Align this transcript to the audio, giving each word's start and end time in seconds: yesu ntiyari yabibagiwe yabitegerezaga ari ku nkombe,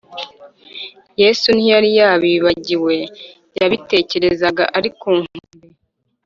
yesu 1.21 1.47
ntiyari 1.55 1.89
yabibagiwe 1.99 2.95
yabitegerezaga 3.59 4.63
ari 4.77 4.89
ku 4.99 5.09
nkombe, 5.21 5.57